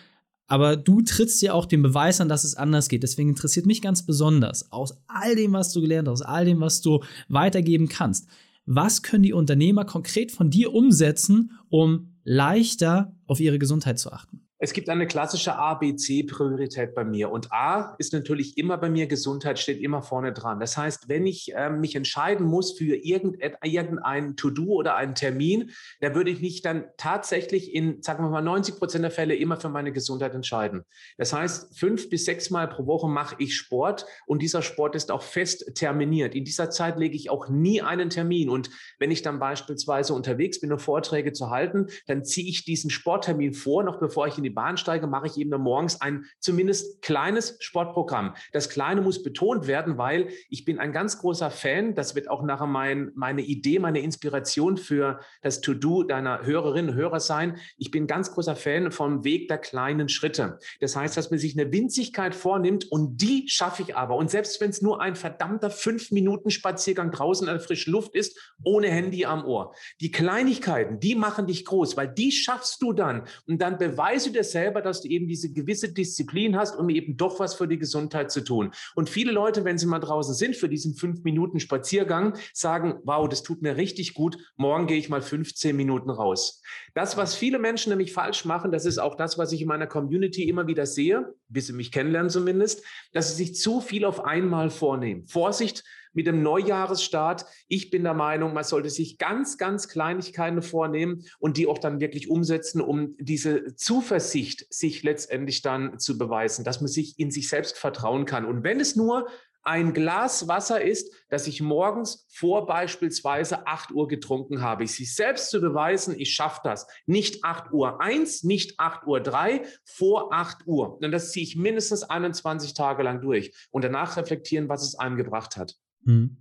Aber 0.46 0.76
du 0.76 1.00
trittst 1.00 1.40
ja 1.40 1.54
auch 1.54 1.64
den 1.64 1.82
Beweis 1.82 2.20
an, 2.20 2.28
dass 2.28 2.44
es 2.44 2.54
anders 2.54 2.90
geht. 2.90 3.02
Deswegen 3.02 3.30
interessiert 3.30 3.64
mich 3.64 3.80
ganz 3.80 4.04
besonders, 4.04 4.70
aus 4.72 5.02
all 5.06 5.34
dem, 5.36 5.54
was 5.54 5.72
du 5.72 5.80
gelernt 5.80 6.06
hast, 6.06 6.20
aus 6.20 6.26
all 6.26 6.44
dem, 6.44 6.60
was 6.60 6.82
du 6.82 7.02
weitergeben 7.28 7.88
kannst, 7.88 8.28
was 8.66 9.02
können 9.02 9.22
die 9.22 9.32
Unternehmer 9.32 9.84
konkret 9.84 10.32
von 10.32 10.50
dir 10.50 10.74
umsetzen, 10.74 11.52
um 11.68 12.14
leichter 12.24 13.14
auf 13.26 13.40
ihre 13.40 13.58
Gesundheit 13.58 13.98
zu 13.98 14.12
achten? 14.12 14.43
Es 14.64 14.72
gibt 14.72 14.88
eine 14.88 15.06
klassische 15.06 15.56
A-B-C-Priorität 15.56 16.94
bei 16.94 17.04
mir. 17.04 17.30
Und 17.30 17.52
A 17.52 17.94
ist 17.98 18.14
natürlich 18.14 18.56
immer 18.56 18.78
bei 18.78 18.88
mir 18.88 19.06
Gesundheit, 19.06 19.58
steht 19.58 19.78
immer 19.78 20.00
vorne 20.00 20.32
dran. 20.32 20.58
Das 20.58 20.78
heißt, 20.78 21.06
wenn 21.06 21.26
ich 21.26 21.54
äh, 21.54 21.68
mich 21.68 21.94
entscheiden 21.94 22.46
muss 22.46 22.72
für 22.72 22.96
irgendein 22.96 24.36
To-Do 24.36 24.64
oder 24.64 24.96
einen 24.96 25.14
Termin, 25.14 25.70
da 26.00 26.14
würde 26.14 26.30
ich 26.30 26.40
mich 26.40 26.62
dann 26.62 26.86
tatsächlich 26.96 27.74
in, 27.74 28.00
sagen 28.00 28.24
wir 28.24 28.30
mal, 28.30 28.40
90 28.40 28.76
Prozent 28.76 29.04
der 29.04 29.10
Fälle 29.10 29.34
immer 29.34 29.58
für 29.58 29.68
meine 29.68 29.92
Gesundheit 29.92 30.34
entscheiden. 30.34 30.84
Das 31.18 31.34
heißt, 31.34 31.78
fünf 31.78 32.08
bis 32.08 32.24
sechs 32.24 32.48
Mal 32.48 32.66
pro 32.66 32.86
Woche 32.86 33.06
mache 33.06 33.36
ich 33.40 33.54
Sport 33.54 34.06
und 34.24 34.40
dieser 34.40 34.62
Sport 34.62 34.94
ist 34.96 35.10
auch 35.10 35.22
fest 35.22 35.74
terminiert. 35.74 36.34
In 36.34 36.46
dieser 36.46 36.70
Zeit 36.70 36.98
lege 36.98 37.16
ich 37.16 37.28
auch 37.28 37.50
nie 37.50 37.82
einen 37.82 38.08
Termin. 38.08 38.48
Und 38.48 38.70
wenn 38.98 39.10
ich 39.10 39.20
dann 39.20 39.38
beispielsweise 39.40 40.14
unterwegs 40.14 40.58
bin, 40.62 40.72
um 40.72 40.78
Vorträge 40.78 41.34
zu 41.34 41.50
halten, 41.50 41.88
dann 42.06 42.24
ziehe 42.24 42.48
ich 42.48 42.64
diesen 42.64 42.88
Sporttermin 42.88 43.52
vor, 43.52 43.82
noch 43.82 44.00
bevor 44.00 44.26
ich 44.26 44.38
in 44.38 44.42
die 44.42 44.53
Bahn 44.54 44.76
steige, 44.76 45.06
mache 45.06 45.26
ich 45.26 45.36
eben 45.36 45.50
morgens 45.60 46.00
ein 46.00 46.26
zumindest 46.38 47.02
kleines 47.02 47.56
Sportprogramm. 47.60 48.34
Das 48.52 48.68
Kleine 48.68 49.00
muss 49.00 49.22
betont 49.22 49.66
werden, 49.66 49.98
weil 49.98 50.28
ich 50.48 50.64
bin 50.64 50.78
ein 50.78 50.92
ganz 50.92 51.18
großer 51.18 51.50
Fan, 51.50 51.94
das 51.94 52.14
wird 52.14 52.30
auch 52.30 52.42
nachher 52.42 52.66
mein, 52.66 53.12
meine 53.14 53.42
Idee, 53.42 53.78
meine 53.78 54.00
Inspiration 54.00 54.76
für 54.76 55.20
das 55.42 55.60
To-Do 55.60 56.04
deiner 56.04 56.44
Hörerinnen 56.44 56.90
und 56.90 56.96
Hörer 56.96 57.20
sein. 57.20 57.58
Ich 57.76 57.90
bin 57.90 58.06
ganz 58.06 58.32
großer 58.32 58.56
Fan 58.56 58.90
vom 58.90 59.24
Weg 59.24 59.48
der 59.48 59.58
kleinen 59.58 60.08
Schritte. 60.08 60.58
Das 60.80 60.96
heißt, 60.96 61.16
dass 61.16 61.30
man 61.30 61.38
sich 61.38 61.58
eine 61.58 61.72
Winzigkeit 61.72 62.34
vornimmt 62.34 62.90
und 62.90 63.20
die 63.20 63.48
schaffe 63.48 63.82
ich 63.82 63.96
aber. 63.96 64.16
Und 64.16 64.30
selbst 64.30 64.60
wenn 64.60 64.70
es 64.70 64.82
nur 64.82 65.00
ein 65.00 65.16
verdammter 65.16 65.70
fünf 65.70 66.10
Minuten 66.10 66.50
Spaziergang 66.50 67.10
draußen 67.10 67.46
in 67.46 67.52
der 67.52 67.60
frischen 67.60 67.92
Luft 67.92 68.14
ist, 68.14 68.54
ohne 68.62 68.88
Handy 68.88 69.24
am 69.24 69.44
Ohr. 69.44 69.74
Die 70.00 70.10
Kleinigkeiten, 70.10 71.00
die 71.00 71.14
machen 71.14 71.46
dich 71.46 71.64
groß, 71.64 71.96
weil 71.96 72.08
die 72.08 72.32
schaffst 72.32 72.80
du 72.82 72.92
dann. 72.92 73.26
Und 73.46 73.60
dann 73.60 73.78
beweise 73.78 74.30
dir 74.30 74.43
selber, 74.50 74.82
dass 74.82 75.02
du 75.02 75.08
eben 75.08 75.28
diese 75.28 75.52
gewisse 75.52 75.92
Disziplin 75.92 76.56
hast, 76.56 76.76
um 76.76 76.88
eben 76.90 77.16
doch 77.16 77.40
was 77.40 77.54
für 77.54 77.68
die 77.68 77.78
Gesundheit 77.78 78.30
zu 78.30 78.42
tun. 78.42 78.72
Und 78.94 79.08
viele 79.08 79.32
Leute, 79.32 79.64
wenn 79.64 79.78
sie 79.78 79.86
mal 79.86 79.98
draußen 79.98 80.34
sind 80.34 80.56
für 80.56 80.68
diesen 80.68 80.94
fünf 80.94 81.22
Minuten 81.24 81.60
Spaziergang, 81.60 82.36
sagen, 82.52 83.00
wow, 83.04 83.28
das 83.28 83.42
tut 83.42 83.62
mir 83.62 83.76
richtig 83.76 84.14
gut, 84.14 84.38
morgen 84.56 84.86
gehe 84.86 84.98
ich 84.98 85.08
mal 85.08 85.22
15 85.22 85.74
Minuten 85.74 86.10
raus. 86.10 86.62
Das, 86.94 87.16
was 87.16 87.34
viele 87.34 87.58
Menschen 87.58 87.90
nämlich 87.90 88.12
falsch 88.12 88.44
machen, 88.44 88.72
das 88.72 88.84
ist 88.84 88.98
auch 88.98 89.14
das, 89.14 89.38
was 89.38 89.52
ich 89.52 89.62
in 89.62 89.68
meiner 89.68 89.86
Community 89.86 90.48
immer 90.48 90.66
wieder 90.66 90.86
sehe, 90.86 91.34
bis 91.48 91.66
sie 91.66 91.72
mich 91.72 91.92
kennenlernen 91.92 92.30
zumindest, 92.30 92.84
dass 93.12 93.30
sie 93.30 93.44
sich 93.44 93.56
zu 93.56 93.80
viel 93.80 94.04
auf 94.04 94.24
einmal 94.24 94.70
vornehmen. 94.70 95.26
Vorsicht, 95.26 95.84
mit 96.14 96.26
dem 96.26 96.42
Neujahresstart. 96.42 97.44
Ich 97.68 97.90
bin 97.90 98.04
der 98.04 98.14
Meinung, 98.14 98.54
man 98.54 98.64
sollte 98.64 98.90
sich 98.90 99.18
ganz, 99.18 99.58
ganz 99.58 99.88
Kleinigkeiten 99.88 100.62
vornehmen 100.62 101.24
und 101.38 101.56
die 101.56 101.66
auch 101.66 101.78
dann 101.78 102.00
wirklich 102.00 102.30
umsetzen, 102.30 102.80
um 102.80 103.16
diese 103.18 103.74
Zuversicht 103.74 104.72
sich 104.72 105.02
letztendlich 105.02 105.62
dann 105.62 105.98
zu 105.98 106.16
beweisen, 106.16 106.64
dass 106.64 106.80
man 106.80 106.88
sich 106.88 107.18
in 107.18 107.30
sich 107.30 107.48
selbst 107.48 107.78
vertrauen 107.78 108.24
kann. 108.24 108.44
Und 108.44 108.64
wenn 108.64 108.80
es 108.80 108.96
nur 108.96 109.26
ein 109.64 109.94
Glas 109.94 110.46
Wasser 110.46 110.82
ist, 110.82 111.12
das 111.30 111.46
ich 111.46 111.62
morgens 111.62 112.26
vor 112.30 112.66
beispielsweise 112.66 113.66
8 113.66 113.92
Uhr 113.92 114.08
getrunken 114.08 114.60
habe. 114.60 114.84
Ich 114.84 114.94
sich 114.94 115.14
selbst 115.14 115.50
zu 115.50 115.60
beweisen, 115.60 116.14
ich 116.18 116.34
schaffe 116.34 116.60
das. 116.64 116.86
Nicht 117.06 117.44
8 117.44 117.72
Uhr 117.72 118.00
1, 118.00 118.44
nicht 118.44 118.78
8 118.78 119.06
Uhr 119.06 119.20
3, 119.20 119.62
vor 119.84 120.32
8 120.32 120.66
Uhr. 120.66 120.98
Und 120.98 121.10
das 121.10 121.32
ziehe 121.32 121.44
ich 121.44 121.56
mindestens 121.56 122.02
21 122.02 122.74
Tage 122.74 123.02
lang 123.02 123.22
durch 123.22 123.52
und 123.70 123.82
danach 123.82 124.16
reflektieren, 124.16 124.68
was 124.68 124.82
es 124.82 124.98
einem 124.98 125.16
gebracht 125.16 125.56
hat. 125.56 125.76
Mhm. 126.04 126.36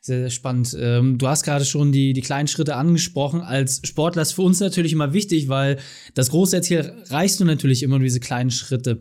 Sehr, 0.00 0.18
sehr 0.18 0.30
spannend. 0.30 0.76
Ähm, 0.78 1.18
du 1.18 1.28
hast 1.28 1.44
gerade 1.44 1.64
schon 1.64 1.92
die, 1.92 2.12
die 2.12 2.22
kleinen 2.22 2.48
Schritte 2.48 2.74
angesprochen. 2.74 3.40
Als 3.40 3.80
Sportler 3.84 4.22
ist 4.22 4.32
für 4.32 4.42
uns 4.42 4.58
natürlich 4.58 4.92
immer 4.92 5.12
wichtig, 5.12 5.48
weil 5.48 5.78
das 6.14 6.30
große 6.30 6.60
Ziel 6.62 6.92
reichst 7.08 7.38
du 7.38 7.44
natürlich 7.44 7.84
immer 7.84 7.98
nur 7.98 8.04
diese 8.04 8.18
kleinen 8.18 8.50
Schritte. 8.50 8.98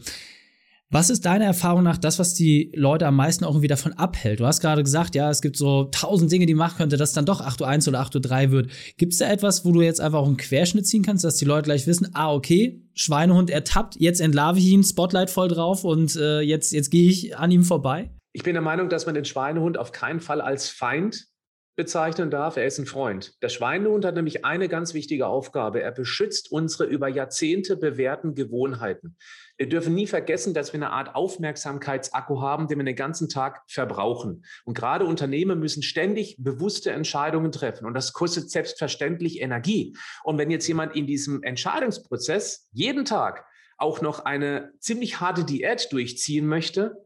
Was 0.93 1.09
ist 1.09 1.25
deiner 1.25 1.45
Erfahrung 1.45 1.83
nach 1.83 1.97
das, 1.97 2.19
was 2.19 2.33
die 2.33 2.69
Leute 2.75 3.07
am 3.07 3.15
meisten 3.15 3.45
auch 3.45 3.51
irgendwie 3.51 3.69
davon 3.69 3.93
abhält? 3.93 4.41
Du 4.41 4.45
hast 4.45 4.59
gerade 4.59 4.83
gesagt, 4.83 5.15
ja, 5.15 5.31
es 5.31 5.41
gibt 5.41 5.55
so 5.55 5.85
tausend 5.85 6.31
Dinge, 6.31 6.45
die 6.45 6.53
machen 6.53 6.77
könnte, 6.77 6.97
dass 6.97 7.13
dann 7.13 7.25
doch 7.25 7.39
8 7.39 7.61
Uhr 7.61 7.67
1 7.67 7.87
oder 7.87 8.01
8 8.01 8.15
Uhr 8.15 8.21
3 8.21 8.51
wird. 8.51 8.69
Gibt 8.97 9.13
es 9.13 9.19
da 9.19 9.31
etwas, 9.31 9.63
wo 9.63 9.71
du 9.71 9.81
jetzt 9.81 10.01
einfach 10.01 10.19
auch 10.19 10.27
einen 10.27 10.35
Querschnitt 10.35 10.85
ziehen 10.85 11.01
kannst, 11.01 11.23
dass 11.23 11.37
die 11.37 11.45
Leute 11.45 11.63
gleich 11.63 11.87
wissen, 11.87 12.09
ah, 12.13 12.33
okay, 12.33 12.83
Schweinehund 12.93 13.49
ertappt, 13.49 13.95
jetzt 13.99 14.19
entlarve 14.19 14.59
ich 14.59 14.65
ihn, 14.65 14.83
Spotlight 14.83 15.29
voll 15.29 15.47
drauf 15.47 15.85
und 15.85 16.17
äh, 16.17 16.41
jetzt, 16.41 16.73
jetzt 16.73 16.91
gehe 16.91 17.09
ich 17.09 17.37
an 17.37 17.51
ihm 17.51 17.63
vorbei? 17.63 18.11
Ich 18.33 18.43
bin 18.43 18.53
der 18.53 18.61
Meinung, 18.61 18.87
dass 18.87 19.05
man 19.05 19.15
den 19.15 19.25
Schweinehund 19.25 19.77
auf 19.77 19.91
keinen 19.91 20.21
Fall 20.21 20.39
als 20.39 20.69
Feind 20.69 21.27
bezeichnen 21.75 22.29
darf. 22.29 22.57
Er 22.57 22.65
ist 22.65 22.79
ein 22.79 22.85
Freund. 22.85 23.41
Der 23.41 23.49
Schweinehund 23.49 24.05
hat 24.05 24.15
nämlich 24.15 24.45
eine 24.45 24.69
ganz 24.69 24.93
wichtige 24.93 25.27
Aufgabe. 25.27 25.81
Er 25.81 25.91
beschützt 25.91 26.51
unsere 26.51 26.85
über 26.85 27.07
Jahrzehnte 27.07 27.75
bewährten 27.75 28.35
Gewohnheiten. 28.35 29.17
Wir 29.57 29.67
dürfen 29.67 29.93
nie 29.93 30.07
vergessen, 30.07 30.53
dass 30.53 30.73
wir 30.73 30.77
eine 30.77 30.91
Art 30.91 31.15
Aufmerksamkeitsakku 31.15 32.41
haben, 32.41 32.67
den 32.67 32.77
wir 32.77 32.85
den 32.85 32.95
ganzen 32.95 33.29
Tag 33.29 33.63
verbrauchen. 33.67 34.45
Und 34.65 34.77
gerade 34.77 35.05
Unternehmen 35.05 35.59
müssen 35.59 35.83
ständig 35.83 36.35
bewusste 36.39 36.91
Entscheidungen 36.91 37.51
treffen. 37.51 37.85
Und 37.85 37.93
das 37.93 38.13
kostet 38.13 38.49
selbstverständlich 38.49 39.41
Energie. 39.41 39.95
Und 40.23 40.37
wenn 40.37 40.51
jetzt 40.51 40.67
jemand 40.67 40.95
in 40.95 41.07
diesem 41.07 41.41
Entscheidungsprozess 41.43 42.69
jeden 42.71 43.05
Tag 43.05 43.45
auch 43.81 44.01
noch 44.01 44.25
eine 44.25 44.71
ziemlich 44.79 45.19
harte 45.19 45.43
Diät 45.43 45.91
durchziehen 45.91 46.45
möchte 46.45 47.03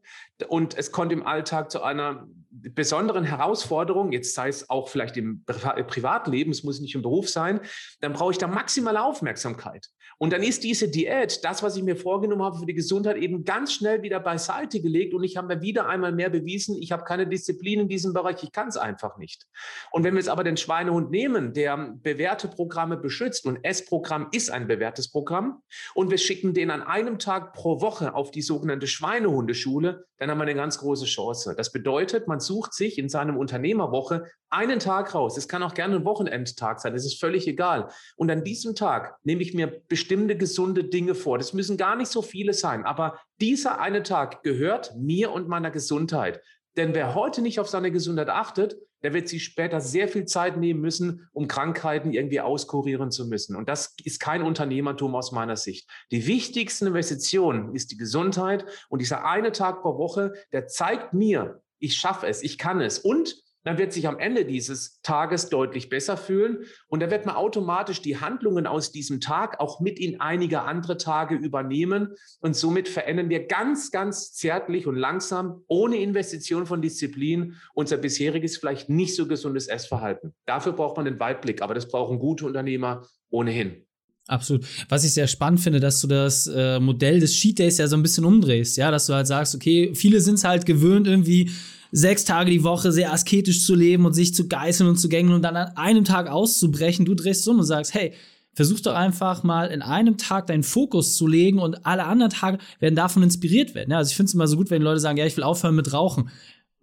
und 0.47 0.77
es 0.77 0.91
kommt 0.91 1.11
im 1.11 1.25
Alltag 1.25 1.71
zu 1.71 1.81
einer 1.81 2.27
besonderen 2.61 3.23
Herausforderung, 3.23 4.11
jetzt 4.11 4.33
sei 4.33 4.49
es 4.49 4.69
auch 4.69 4.89
vielleicht 4.89 5.17
im 5.17 5.43
Privatleben, 5.45 6.51
es 6.51 6.63
muss 6.63 6.79
nicht 6.79 6.95
im 6.95 7.01
Beruf 7.01 7.29
sein, 7.29 7.59
dann 8.01 8.13
brauche 8.13 8.31
ich 8.31 8.37
da 8.37 8.47
maximale 8.47 9.03
Aufmerksamkeit. 9.03 9.89
Und 10.17 10.31
dann 10.31 10.43
ist 10.43 10.63
diese 10.63 10.89
Diät, 10.89 11.43
das, 11.43 11.61
was 11.61 11.75
ich 11.75 11.83
mir 11.83 11.97
vorgenommen 11.97 12.43
habe 12.43 12.57
für 12.57 12.65
die 12.65 12.73
Gesundheit, 12.73 13.17
eben 13.17 13.43
ganz 13.43 13.73
schnell 13.73 14.01
wieder 14.01 14.19
beiseite 14.19 14.81
gelegt. 14.81 15.13
Und 15.13 15.23
ich 15.23 15.35
habe 15.35 15.53
mir 15.53 15.61
wieder 15.61 15.87
einmal 15.87 16.13
mehr 16.13 16.29
bewiesen, 16.29 16.77
ich 16.81 16.91
habe 16.91 17.03
keine 17.03 17.27
Disziplin 17.27 17.81
in 17.81 17.87
diesem 17.89 18.13
Bereich, 18.13 18.41
ich 18.41 18.51
kann 18.51 18.69
es 18.69 18.77
einfach 18.77 19.17
nicht. 19.17 19.45
Und 19.91 20.03
wenn 20.03 20.13
wir 20.13 20.19
jetzt 20.19 20.29
aber 20.29 20.43
den 20.43 20.57
Schweinehund 20.57 21.11
nehmen, 21.11 21.53
der 21.53 21.95
bewährte 22.01 22.47
Programme 22.47 22.97
beschützt, 22.97 23.45
und 23.45 23.63
S-Programm 23.63 24.29
ist 24.31 24.49
ein 24.51 24.67
bewährtes 24.67 25.11
Programm, 25.11 25.61
und 25.93 26.11
wir 26.11 26.17
schicken 26.17 26.53
den 26.53 26.71
an 26.71 26.81
einem 26.81 27.19
Tag 27.19 27.53
pro 27.53 27.81
Woche 27.81 28.13
auf 28.13 28.31
die 28.31 28.41
sogenannte 28.41 28.87
Schweinehundeschule, 28.87 30.05
dann 30.17 30.31
haben 30.31 30.37
wir 30.37 30.43
eine 30.43 30.55
ganz 30.55 30.77
große 30.77 31.05
Chance. 31.05 31.55
Das 31.57 31.73
bedeutet, 31.73 32.27
man 32.27 32.39
sucht 32.45 32.73
sich 32.73 32.97
in 32.97 33.09
seinem 33.09 33.37
Unternehmerwoche 33.37 34.25
einen 34.49 34.79
Tag 34.79 35.13
raus. 35.13 35.37
Es 35.37 35.47
kann 35.47 35.63
auch 35.63 35.73
gerne 35.73 35.97
ein 35.97 36.05
Wochenendtag 36.05 36.79
sein, 36.79 36.95
es 36.95 37.05
ist 37.05 37.19
völlig 37.19 37.47
egal. 37.47 37.89
Und 38.15 38.31
an 38.31 38.43
diesem 38.43 38.75
Tag 38.75 39.17
nehme 39.23 39.41
ich 39.41 39.53
mir 39.53 39.81
bestimmte 39.87 40.37
gesunde 40.37 40.83
Dinge 40.83 41.15
vor. 41.15 41.37
Das 41.37 41.53
müssen 41.53 41.77
gar 41.77 41.95
nicht 41.95 42.09
so 42.09 42.21
viele 42.21 42.53
sein, 42.53 42.85
aber 42.85 43.19
dieser 43.41 43.79
eine 43.79 44.03
Tag 44.03 44.43
gehört 44.43 44.95
mir 44.95 45.31
und 45.31 45.47
meiner 45.47 45.71
Gesundheit. 45.71 46.41
Denn 46.77 46.93
wer 46.93 47.15
heute 47.15 47.41
nicht 47.41 47.59
auf 47.59 47.69
seine 47.69 47.91
Gesundheit 47.91 48.29
achtet, 48.29 48.77
der 49.05 49.13
wird 49.13 49.29
sich 49.29 49.43
später 49.43 49.81
sehr 49.81 50.07
viel 50.07 50.25
Zeit 50.25 50.57
nehmen 50.57 50.81
müssen, 50.81 51.29
um 51.31 51.47
Krankheiten 51.47 52.11
irgendwie 52.11 52.41
auskurieren 52.41 53.11
zu 53.11 53.27
müssen. 53.27 53.55
Und 53.55 53.69
das 53.69 53.93
ist 54.03 54.19
kein 54.19 54.41
Unternehmertum 54.41 55.13
aus 55.13 55.31
meiner 55.31 55.57
Sicht. 55.57 55.87
Die 56.11 56.25
wichtigste 56.25 56.87
Investition 56.87 57.75
ist 57.75 57.91
die 57.91 57.97
Gesundheit. 57.97 58.65
Und 58.89 59.03
dieser 59.03 59.23
eine 59.23 59.51
Tag 59.51 59.83
pro 59.83 59.99
Woche, 59.99 60.33
der 60.51 60.67
zeigt 60.67 61.13
mir, 61.13 61.61
ich 61.79 61.95
schaffe 61.95 62.27
es, 62.27 62.43
ich 62.43 62.57
kann 62.57 62.81
es. 62.81 62.99
Und 62.99 63.35
dann 63.65 63.79
wird 63.79 63.91
sich 63.91 64.07
am 64.07 64.19
Ende 64.19 64.45
dieses 64.45 65.01
Tages 65.01 65.49
deutlich 65.49 65.89
besser 65.89 66.17
fühlen 66.17 66.65
und 66.87 67.01
dann 67.01 67.09
wird 67.09 67.25
man 67.25 67.35
automatisch 67.35 68.01
die 68.01 68.21
Handlungen 68.21 68.67
aus 68.67 68.91
diesem 68.91 69.19
Tag 69.19 69.59
auch 69.59 69.79
mit 69.79 69.99
in 69.99 70.21
einige 70.21 70.61
andere 70.61 70.97
Tage 70.97 71.35
übernehmen 71.35 72.13
und 72.39 72.55
somit 72.55 72.87
verändern 72.87 73.29
wir 73.29 73.47
ganz, 73.47 73.89
ganz 73.89 74.33
zärtlich 74.33 74.85
und 74.85 74.95
langsam, 74.95 75.63
ohne 75.67 75.97
Investition 75.97 76.67
von 76.67 76.81
Disziplin, 76.81 77.55
unser 77.73 77.97
bisheriges, 77.97 78.57
vielleicht 78.57 78.87
nicht 78.87 79.15
so 79.15 79.27
gesundes 79.27 79.67
Essverhalten. 79.67 80.35
Dafür 80.45 80.73
braucht 80.73 80.97
man 80.97 81.05
den 81.05 81.19
Weitblick, 81.19 81.63
aber 81.63 81.73
das 81.73 81.87
brauchen 81.87 82.19
gute 82.19 82.45
Unternehmer 82.45 83.07
ohnehin. 83.31 83.84
Absolut. 84.27 84.65
Was 84.89 85.03
ich 85.03 85.13
sehr 85.13 85.27
spannend 85.27 85.59
finde, 85.59 85.79
dass 85.79 86.01
du 86.01 86.07
das 86.07 86.47
äh, 86.47 86.79
Modell 86.79 87.19
des 87.19 87.33
Cheat 87.33 87.59
Days 87.59 87.77
ja 87.77 87.87
so 87.87 87.95
ein 87.95 88.01
bisschen 88.01 88.25
umdrehst, 88.25 88.75
ja, 88.77 88.89
dass 88.89 89.05
du 89.05 89.13
halt 89.13 89.27
sagst, 89.27 89.53
okay, 89.53 89.91
viele 89.93 90.19
sind 90.19 90.35
es 90.35 90.43
halt 90.43 90.65
gewöhnt, 90.65 91.05
irgendwie 91.05 91.51
sechs 91.91 92.25
Tage 92.25 92.49
die 92.49 92.63
Woche 92.63 92.91
sehr 92.91 93.13
asketisch 93.13 93.63
zu 93.63 93.75
leben 93.75 94.05
und 94.05 94.13
sich 94.13 94.33
zu 94.33 94.47
geißeln 94.47 94.89
und 94.89 94.97
zu 94.97 95.09
gängeln 95.09 95.35
und 95.35 95.43
dann 95.43 95.55
an 95.55 95.77
einem 95.77 96.05
Tag 96.05 96.27
auszubrechen. 96.27 97.05
Du 97.05 97.13
drehst 97.13 97.41
es 97.41 97.47
um 97.47 97.59
und 97.59 97.65
sagst, 97.65 97.93
hey, 97.93 98.13
versuch 98.55 98.79
doch 98.79 98.95
einfach 98.95 99.43
mal 99.43 99.67
in 99.67 99.81
einem 99.81 100.17
Tag 100.17 100.47
deinen 100.47 100.63
Fokus 100.63 101.15
zu 101.15 101.27
legen 101.27 101.59
und 101.59 101.85
alle 101.85 102.05
anderen 102.05 102.31
Tage 102.31 102.57
werden 102.79 102.95
davon 102.95 103.21
inspiriert 103.21 103.75
werden. 103.75 103.91
Ja, 103.91 103.97
also 103.97 104.09
ich 104.09 104.15
finde 104.15 104.29
es 104.29 104.33
immer 104.33 104.47
so 104.47 104.57
gut, 104.57 104.71
wenn 104.71 104.81
Leute 104.81 104.99
sagen, 104.99 105.17
ja, 105.17 105.25
ich 105.25 105.37
will 105.37 105.43
aufhören 105.43 105.75
mit 105.75 105.93
Rauchen. 105.93 106.29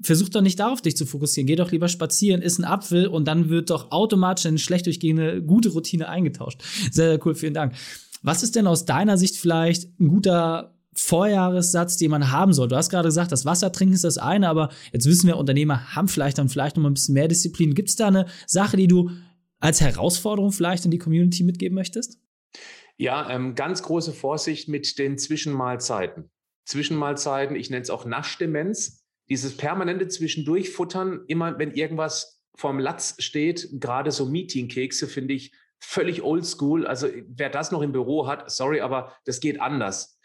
Versuch 0.03 0.29
doch 0.29 0.41
nicht 0.41 0.59
darauf, 0.59 0.83
dich 0.83 0.97
zu 0.97 1.07
fokussieren. 1.07 1.47
Geh 1.47 1.57
doch 1.57 1.71
lieber 1.71 1.89
spazieren, 1.89 2.43
iss 2.43 2.59
einen 2.59 2.65
Apfel 2.65 3.07
und 3.07 3.27
dann 3.27 3.49
wird 3.49 3.71
doch 3.71 3.91
automatisch 3.91 4.47
eine 4.47 4.59
schlecht 4.59 4.87
durchgehende 4.87 5.43
gute 5.43 5.71
Routine 5.71 6.09
eingetauscht. 6.09 6.63
Sehr, 6.91 7.09
sehr 7.11 7.27
cool, 7.27 7.35
vielen 7.35 7.55
Dank. 7.55 7.75
Was 8.23 8.43
ist 8.43 8.57
denn 8.57 8.67
aus 8.67 8.85
deiner 8.85 9.19
Sicht 9.19 9.37
vielleicht 9.37 9.89
ein 10.01 10.09
guter 10.09 10.75
Vorjahressatz, 10.95 11.97
den 11.97 12.11
man 12.11 12.33
haben 12.33 12.53
soll. 12.53 12.69
Du 12.69 12.77
hast 12.77 12.91
gerade 12.91 13.09
gesagt, 13.09 13.33
das 13.33 13.47
Wasser 13.47 13.73
trinken 13.73 13.95
ist 13.95 14.05
das 14.05 14.19
eine, 14.19 14.49
aber 14.49 14.69
jetzt 14.93 15.07
wissen 15.07 15.27
wir, 15.27 15.39
Unternehmer 15.39 15.95
haben 15.95 16.09
vielleicht 16.09 16.37
dann 16.39 16.51
vielleicht 16.51 16.77
noch 16.77 16.83
mal 16.83 16.91
ein 16.91 16.95
bisschen 16.95 17.15
mehr 17.15 17.29
Disziplin. 17.29 17.75
Gibt 17.75 17.89
es 17.89 17.97
da 17.97 18.09
eine 18.09 18.27
Sache, 18.47 18.77
die 18.77 18.89
du 18.89 19.11
als 19.59 19.81
Herausforderung 19.81 20.53
vielleicht 20.53 20.85
in 20.85 20.91
die 20.91 20.99
Community 20.99 21.45
mitgeben 21.45 21.75
möchtest? 21.75 22.19
Ja, 22.99 23.31
ähm, 23.31 23.55
ganz 23.55 23.83
große 23.83 24.13
Vorsicht 24.13 24.69
mit 24.69 24.99
den 24.99 25.17
Zwischenmahlzeiten. 25.17 26.31
Zwischenmahlzeiten, 26.67 27.57
ich 27.57 27.71
nenne 27.71 27.83
es 27.83 27.91
auch 27.91 28.05
Naschdemenz. 28.05 29.02
Dieses 29.29 29.57
permanente 29.57 30.09
Zwischendurchfuttern, 30.09 31.25
immer 31.26 31.59
wenn 31.59 31.73
irgendwas 31.73 32.43
vorm 32.57 32.79
Latz 32.79 33.17
steht, 33.19 33.69
gerade 33.73 34.11
so 34.11 34.26
Meetingkekse, 34.26 35.07
finde 35.07 35.35
ich 35.35 35.52
völlig 35.81 36.23
oldschool. 36.23 36.87
Also 36.87 37.09
wer 37.26 37.50
das 37.50 37.73
noch 37.73 37.83
im 37.83 37.93
Büro 37.93 38.26
hat, 38.26 38.50
sorry, 38.50 38.81
aber 38.81 39.17
das 39.25 39.41
geht 39.41 39.61
anders. 39.61 40.19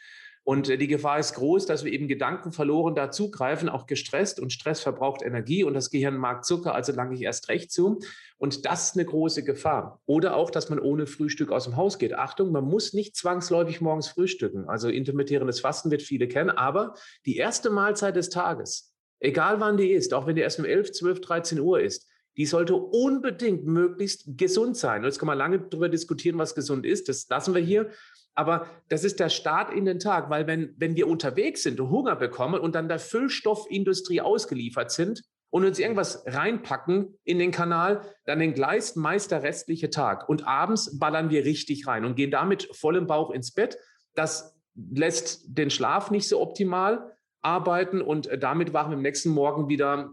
Und 0.47 0.69
äh, 0.69 0.77
die 0.77 0.87
Gefahr 0.87 1.19
ist 1.19 1.33
groß, 1.33 1.65
dass 1.65 1.83
wir 1.83 1.91
eben 1.91 2.07
Gedanken 2.07 2.53
verloren 2.53 2.95
dazugreifen, 2.95 3.67
auch 3.67 3.85
gestresst. 3.85 4.39
Und 4.39 4.53
Stress 4.53 4.79
verbraucht 4.79 5.21
Energie 5.21 5.65
und 5.65 5.73
das 5.73 5.89
Gehirn 5.89 6.15
mag 6.15 6.45
Zucker, 6.45 6.73
also 6.73 6.93
lange 6.93 7.15
ich 7.15 7.21
erst 7.21 7.49
recht 7.49 7.69
zu. 7.69 7.99
Und 8.37 8.65
das 8.65 8.85
ist 8.85 8.95
eine 8.95 9.03
große 9.03 9.43
Gefahr. 9.43 9.99
Oder 10.05 10.37
auch, 10.37 10.49
dass 10.49 10.69
man 10.69 10.79
ohne 10.79 11.05
Frühstück 11.05 11.51
aus 11.51 11.65
dem 11.65 11.75
Haus 11.75 11.99
geht. 11.99 12.13
Achtung, 12.13 12.53
man 12.53 12.63
muss 12.63 12.93
nicht 12.93 13.17
zwangsläufig 13.17 13.81
morgens 13.81 14.07
frühstücken. 14.07 14.69
Also 14.69 14.87
intermittierendes 14.87 15.59
Fasten 15.59 15.91
wird 15.91 16.01
viele 16.01 16.29
kennen, 16.29 16.51
aber 16.51 16.93
die 17.25 17.35
erste 17.35 17.69
Mahlzeit 17.69 18.15
des 18.15 18.29
Tages, 18.29 18.95
egal 19.19 19.59
wann 19.59 19.75
die 19.75 19.91
ist, 19.91 20.13
auch 20.13 20.27
wenn 20.27 20.37
die 20.37 20.43
erst 20.43 20.59
um 20.59 20.65
11, 20.65 20.93
12, 20.93 21.19
13 21.19 21.59
Uhr 21.59 21.81
ist, 21.81 22.07
die 22.37 22.45
sollte 22.45 22.75
unbedingt 22.75 23.65
möglichst 23.65 24.37
gesund 24.37 24.77
sein. 24.77 24.99
Und 24.99 25.05
jetzt 25.05 25.19
kann 25.19 25.27
man 25.27 25.37
lange 25.37 25.59
darüber 25.59 25.89
diskutieren, 25.89 26.37
was 26.37 26.55
gesund 26.55 26.85
ist. 26.85 27.09
Das 27.09 27.27
lassen 27.27 27.53
wir 27.53 27.61
hier. 27.61 27.89
Aber 28.37 28.67
das 28.87 29.03
ist 29.03 29.19
der 29.19 29.29
Start 29.29 29.73
in 29.73 29.85
den 29.85 29.97
Tag, 29.97 30.29
weil 30.29 30.45
wenn, 30.45 30.75
wenn 30.77 30.95
wir 30.95 31.07
unterwegs 31.07 31.63
sind 31.63 31.79
und 31.79 31.89
Hunger 31.89 32.15
bekommen 32.15 32.61
und 32.61 32.75
dann 32.75 32.87
der 32.87 32.99
Füllstoffindustrie 32.99 34.21
ausgeliefert 34.21 34.91
sind 34.91 35.23
und 35.49 35.65
uns 35.65 35.79
irgendwas 35.79 36.23
reinpacken 36.27 37.17
in 37.23 37.39
den 37.39 37.49
Kanal, 37.49 38.01
dann 38.25 38.39
entgleist 38.39 38.95
meist 38.95 39.31
der 39.31 39.41
restliche 39.41 39.89
Tag. 39.89 40.29
Und 40.29 40.45
abends 40.45 40.99
ballern 40.99 41.31
wir 41.31 41.45
richtig 41.45 41.87
rein 41.87 42.05
und 42.05 42.15
gehen 42.15 42.29
damit 42.29 42.69
vollem 42.73 43.07
Bauch 43.07 43.31
ins 43.31 43.51
Bett. 43.51 43.79
Das 44.13 44.55
lässt 44.75 45.45
den 45.47 45.71
Schlaf 45.71 46.11
nicht 46.11 46.27
so 46.27 46.39
optimal 46.39 47.17
arbeiten 47.41 48.01
und 48.01 48.29
damit 48.39 48.71
wachen 48.71 48.91
wir 48.91 48.97
am 48.97 49.01
nächsten 49.01 49.29
Morgen 49.29 49.67
wieder 49.67 50.11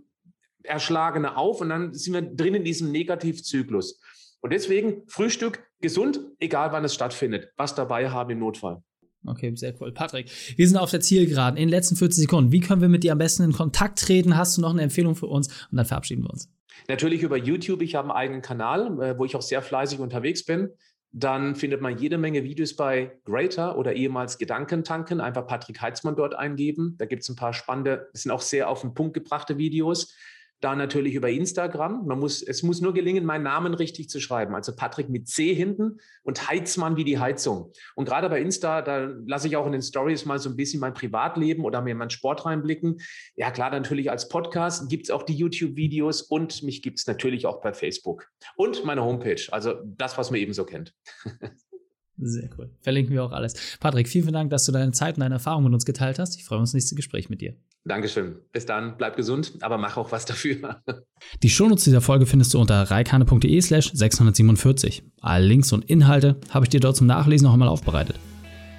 erschlagene 0.62 1.36
auf 1.36 1.60
und 1.60 1.68
dann 1.68 1.92
sind 1.92 2.14
wir 2.14 2.22
drin 2.22 2.54
in 2.54 2.64
diesem 2.64 2.90
Negativzyklus. 2.90 4.00
Und 4.44 4.52
deswegen 4.52 5.04
Frühstück 5.06 5.66
gesund, 5.80 6.20
egal 6.38 6.70
wann 6.70 6.84
es 6.84 6.92
stattfindet. 6.92 7.48
Was 7.56 7.74
dabei 7.74 8.10
haben 8.10 8.28
im 8.28 8.40
Notfall. 8.40 8.82
Okay, 9.26 9.50
sehr 9.56 9.72
cool. 9.80 9.90
Patrick, 9.90 10.30
wir 10.56 10.68
sind 10.68 10.76
auf 10.76 10.90
der 10.90 11.00
Zielgeraden. 11.00 11.56
In 11.56 11.62
den 11.62 11.70
letzten 11.70 11.96
40 11.96 12.24
Sekunden, 12.24 12.52
wie 12.52 12.60
können 12.60 12.82
wir 12.82 12.90
mit 12.90 13.04
dir 13.04 13.12
am 13.12 13.18
besten 13.18 13.42
in 13.42 13.52
Kontakt 13.52 14.00
treten? 14.00 14.36
Hast 14.36 14.58
du 14.58 14.60
noch 14.60 14.68
eine 14.68 14.82
Empfehlung 14.82 15.14
für 15.16 15.28
uns? 15.28 15.48
Und 15.70 15.78
dann 15.78 15.86
verabschieden 15.86 16.24
wir 16.24 16.30
uns. 16.30 16.52
Natürlich 16.88 17.22
über 17.22 17.38
YouTube. 17.38 17.80
Ich 17.80 17.94
habe 17.94 18.10
einen 18.10 18.18
eigenen 18.18 18.42
Kanal, 18.42 19.00
äh, 19.00 19.18
wo 19.18 19.24
ich 19.24 19.34
auch 19.34 19.40
sehr 19.40 19.62
fleißig 19.62 19.98
unterwegs 19.98 20.44
bin. 20.44 20.68
Dann 21.10 21.54
findet 21.54 21.80
man 21.80 21.96
jede 21.96 22.18
Menge 22.18 22.44
Videos 22.44 22.76
bei 22.76 23.18
Greater 23.24 23.78
oder 23.78 23.94
ehemals 23.94 24.36
Gedankentanken. 24.36 25.22
Einfach 25.22 25.46
Patrick 25.46 25.80
Heitzmann 25.80 26.16
dort 26.16 26.34
eingeben. 26.34 26.96
Da 26.98 27.06
gibt 27.06 27.22
es 27.22 27.30
ein 27.30 27.36
paar 27.36 27.54
spannende, 27.54 28.10
das 28.12 28.24
sind 28.24 28.30
auch 28.30 28.42
sehr 28.42 28.68
auf 28.68 28.82
den 28.82 28.92
Punkt 28.92 29.14
gebrachte 29.14 29.56
Videos. 29.56 30.14
Da 30.61 30.75
natürlich 30.75 31.14
über 31.14 31.28
Instagram. 31.28 32.06
Man 32.06 32.18
muss, 32.18 32.42
es 32.42 32.62
muss 32.62 32.80
nur 32.80 32.94
gelingen, 32.94 33.25
meinen 33.25 33.42
Namen 33.42 33.75
richtig 33.75 34.08
zu 34.08 34.20
schreiben. 34.20 34.54
Also 34.54 34.75
Patrick 34.75 35.08
mit 35.11 35.28
C 35.28 35.52
hinten 35.54 35.99
und 36.23 36.49
Heizmann 36.49 36.96
wie 36.96 37.04
die 37.04 37.18
Heizung. 37.18 37.73
Und 37.94 38.06
gerade 38.06 38.28
bei 38.30 38.40
Insta, 38.40 38.80
da 38.80 39.11
lasse 39.26 39.49
ich 39.49 39.56
auch 39.56 39.66
in 39.66 39.73
den 39.73 39.82
Stories 39.82 40.25
mal 40.25 40.38
so 40.38 40.49
ein 40.49 40.56
bisschen 40.56 40.80
mein 40.80 40.94
Privatleben 40.94 41.64
oder 41.64 41.82
mir 41.82 41.94
meinen 41.94 42.11
Sport 42.11 42.46
reinblicken. 42.46 43.00
Ja, 43.37 43.50
klar, 43.50 43.70
natürlich 43.70 44.11
als 44.11 44.28
Podcast 44.28 44.88
gibt 44.88 45.04
es 45.04 45.11
auch 45.11 45.23
die 45.23 45.34
YouTube-Videos 45.34 46.23
und 46.23 46.62
mich 46.62 46.82
gibt 46.82 46.99
es 46.99 47.06
natürlich 47.06 47.46
auch 47.46 47.61
bei 47.61 47.75
Facebook. 47.75 48.28
Und 48.56 48.84
meine 48.84 49.04
Homepage, 49.04 49.42
also 49.50 49.75
das, 49.84 50.16
was 50.16 50.30
man 50.30 50.40
eben 50.40 50.54
so 50.54 50.64
kennt. 50.64 50.94
Sehr 52.16 52.49
cool. 52.56 52.71
Verlinken 52.80 53.12
wir 53.12 53.25
auch 53.25 53.33
alles. 53.33 53.54
Patrick, 53.80 54.09
vielen, 54.09 54.25
vielen 54.25 54.35
Dank, 54.35 54.50
dass 54.50 54.64
du 54.64 54.73
deine 54.73 54.92
Zeit 54.92 55.16
und 55.16 55.21
deine 55.21 55.35
Erfahrungen 55.35 55.64
mit 55.64 55.75
uns 55.75 55.85
geteilt 55.85 56.18
hast. 56.18 56.37
Ich 56.37 56.44
freue 56.44 56.59
mich 56.59 56.62
auf 56.62 56.68
das 56.68 56.75
nächste 56.75 56.94
Gespräch 56.94 57.28
mit 57.28 57.40
dir. 57.40 57.54
Dankeschön. 57.85 58.37
Bis 58.52 58.64
dann. 58.64 58.97
Bleib 58.97 59.16
gesund, 59.16 59.52
aber 59.61 59.76
mach 59.76 59.97
auch 59.97 60.11
was 60.11 60.25
dafür. 60.25 60.83
Die 61.42 61.50
Shownotes 61.50 61.85
dieser 61.85 62.00
Folge 62.00 62.26
findest 62.26 62.54
du 62.54 62.61
unter 62.61 62.83
reikane.de 62.83 63.61
slash 63.61 63.90
647. 63.92 65.02
Alle 65.21 65.47
Links 65.47 65.73
und 65.73 65.85
Inhalte 65.85 66.37
habe 66.50 66.64
ich 66.64 66.71
dir 66.71 66.80
dort 66.80 66.97
zum 66.97 67.06
Nachlesen 67.06 67.47
noch 67.47 67.52
einmal 67.52 67.68
aufbereitet. 67.68 68.18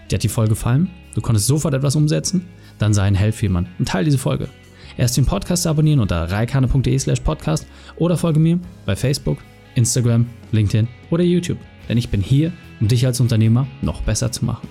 Dir 0.10 0.16
hat 0.16 0.24
die 0.24 0.30
Folge 0.30 0.50
gefallen? 0.50 0.90
Du 1.14 1.22
konntest 1.22 1.48
sofort 1.48 1.74
etwas 1.74 1.96
umsetzen? 1.96 2.46
Dann 2.80 2.94
sei 2.94 3.04
ein 3.04 3.16
Held 3.16 3.36
für 3.36 3.46
jemanden 3.46 3.72
und 3.80 3.88
teile 3.88 4.06
diese 4.06 4.18
Folge. 4.18 4.50
Erst 4.98 5.18
den 5.18 5.26
Podcast 5.26 5.68
abonnieren 5.68 6.00
unter 6.00 6.32
reikane.de 6.32 6.98
slash 6.98 7.20
podcast 7.20 7.68
oder 7.98 8.18
folge 8.18 8.40
mir 8.40 8.60
bei 8.86 8.96
Facebook, 8.96 9.40
Instagram, 9.76 10.28
LinkedIn 10.52 10.88
oder 11.10 11.24
YouTube. 11.24 11.58
Denn 11.88 11.98
ich 11.98 12.10
bin 12.10 12.22
hier, 12.22 12.52
um 12.80 12.88
dich 12.88 13.06
als 13.06 13.20
Unternehmer 13.20 13.68
noch 13.82 14.02
besser 14.02 14.32
zu 14.32 14.46
machen. 14.46 14.68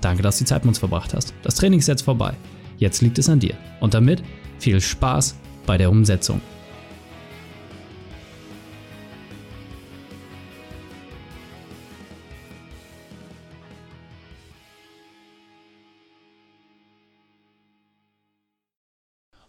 Danke, 0.00 0.22
dass 0.22 0.38
du 0.38 0.44
die 0.44 0.48
Zeit 0.48 0.62
mit 0.62 0.68
uns 0.68 0.78
verbracht 0.78 1.14
hast. 1.14 1.34
Das 1.42 1.54
Training 1.54 1.78
ist 1.78 1.88
jetzt 1.88 2.02
vorbei. 2.02 2.34
Jetzt 2.78 3.02
liegt 3.02 3.18
es 3.18 3.28
an 3.28 3.40
dir. 3.40 3.54
Und 3.80 3.94
damit 3.94 4.22
viel 4.58 4.80
Spaß 4.80 5.36
bei 5.66 5.78
der 5.78 5.90
Umsetzung. 5.90 6.40